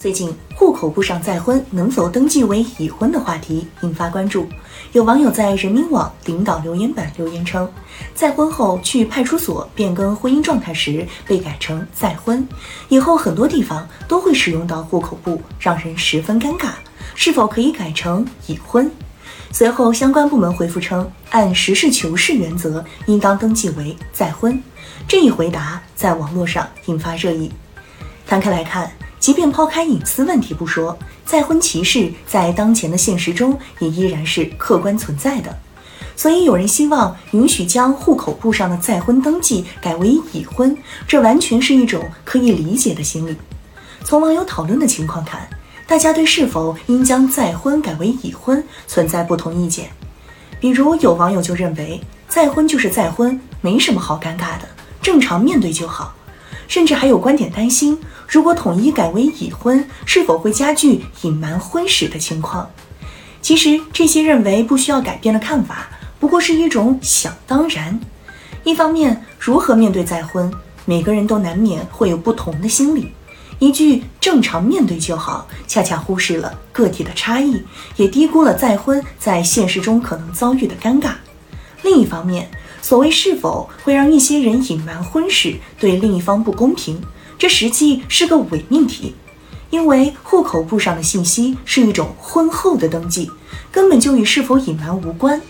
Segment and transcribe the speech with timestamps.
[0.00, 4.48] 最近，户口簿上再婚能否登记为已婚的话题引发关注。
[4.92, 7.70] 有网友在人民网领导留言板留言称，
[8.14, 12.48] 再婚后去派出所变更婚姻状态时被改成再婚，
[12.88, 16.70] 以后很多地方都会使用到户口簿，让人十分尴尬。
[17.14, 18.90] 是否可以改成已婚？
[19.52, 24.62] 随后，相关部门回复称，按实事求是原则，应当登记为再婚。
[25.06, 27.52] 这一回答在网络上引发热议。
[28.26, 28.90] 摊开来看。
[29.20, 35.56] 即便抛开隐私问题不说，再婚歧视在当前的现实中也依然是客观存在的。
[36.16, 40.76] 所以有人希望允许将户口簿上的再婚登记改为已婚，
[41.06, 43.36] 这完全是一种可以理解的心理。
[44.02, 45.48] 从网友讨论的情况看，
[45.86, 49.90] 大家对是否应将再婚改为已婚存在不同意见。
[50.58, 54.68] 比如有网友就认为，再婚就是再婚，没什么好尴尬的，
[55.00, 56.14] 正常面对就好。
[56.70, 57.98] 甚至还有观点担心，
[58.28, 62.70] 如果统一改为已婚，是否会加剧隐瞒婚史的情况？
[63.42, 65.88] 其实，这些认为不需要改变的看法，
[66.20, 67.98] 不过是一种想当然。
[68.62, 70.48] 一方面，如何面对再婚，
[70.84, 73.10] 每个人都难免会有不同的心理。
[73.58, 77.60] 一句“正常面对就好”，恰恰忽视了个体的差异，
[77.96, 81.14] 也低估了再婚在现实中可能遭遇的尴尬。
[81.82, 82.48] 另一方面，
[82.82, 87.00] 所谓是否会让一些人隐瞒婚史，对另一方不公平，
[87.38, 89.14] 这实际是个伪命题。
[89.70, 93.30] 因为户口簿上的信息是一种婚后的登记，
[93.70, 95.40] 根本就与是否隐瞒无关。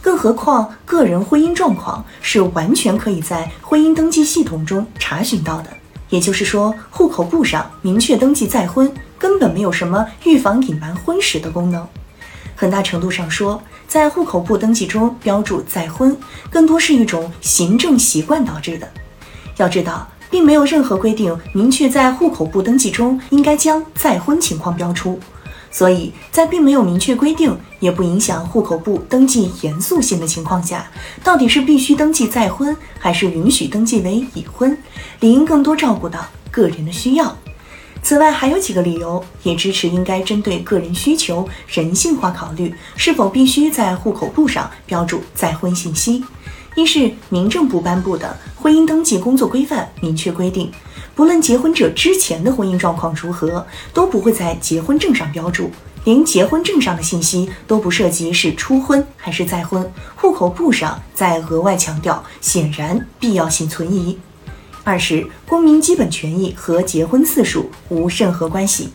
[0.00, 5.68] 更何况，个人婚姻状况是完全可以在婚姻登记系统中查询到的。
[6.08, 11.86] 也就是说，户口簿上明确登记再婚，根本没有什么预防隐瞒婚史的功能。
[12.62, 16.16] 很大程度上说，在户口簿登记中标注再婚，
[16.48, 18.88] 更多是一种行政习惯导致的。
[19.56, 25.18] 要知道，并没有任何规定明确在户口簿登记中应该将再婚情况标出，
[25.72, 30.88] 所以在并没有明确规定，也不影响户口簿登记严肃性的情况下，
[31.24, 34.78] 到底是必须登记再婚，还是允许登记为已婚，
[35.18, 37.36] 理应更多照顾到个人的需要。
[38.02, 46.22] 此外，还有几个理由也支持应该针对个人需求人性化考虑，是否必须在户口簿上标注再婚信息。
[46.74, 50.70] 一是民政部颁布的《婚姻登记工作规范》明确规定，
[51.14, 53.64] 不论结婚者之前的婚姻状况如何，
[53.94, 55.70] 都不会在结婚证上标注，
[56.04, 64.18] 连结婚证上的信息都不涉及是初婚还是再婚，户口簿上再额外强调，显然必要性存疑。
[64.84, 68.88] 二是公民基本权益和结婚次数无任何关系，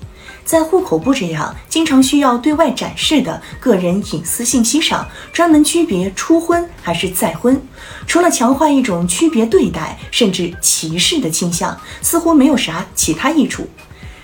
[0.44, 7.62] 在户口簿这样经常需要对外展示的个人隐私信息上，专门区别初婚还是再婚，
[8.06, 13.68] 除了强化一种区别对待甚至歧视的倾向，似乎没有啥其他益处。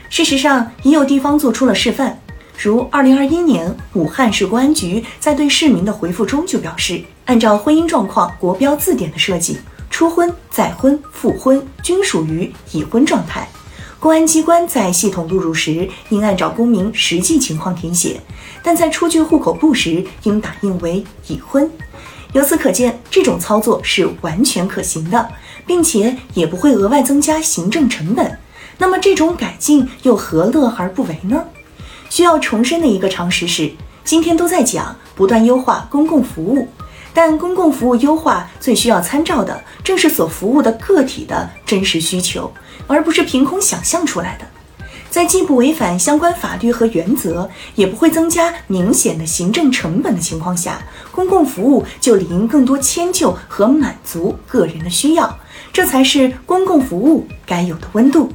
[0.10, 2.20] 事实上，已有地方做出了示范，
[2.62, 9.58] 如二零二一年武汉市公安局在对市民的回复中就表示，按照婚姻状况国标字典的设计。
[9.94, 13.48] 初婚、再婚、复婚均属于已婚状态，
[14.00, 18.20] 公安机关在系统录入时应按照公民实际情况填写，
[18.64, 21.70] 但在出具户口簿时应打印为已婚。
[22.32, 25.30] 由此可见，这种操作是完全可行的，
[25.68, 28.40] 并且也不会额外增加行政成本。
[28.80, 31.46] 那么，这种改进又何乐而不为呢？
[32.10, 33.72] 需要重申的一个常识是，
[34.04, 36.68] 今天都在讲不断优化公共服务。
[37.14, 42.52] 但公共服务优化最需要参照的，正是所服务的个体的真实需求，
[42.88, 44.46] 而不是凭空想象出来的。
[45.10, 50.82] 在既不违反相关法律和原则，也不会增加明显的行政成本的情况下，
[51.12, 55.38] 公共服务就理应更多迁就和满足个人的需要，
[55.72, 58.34] 这才是公共服务该有的温度。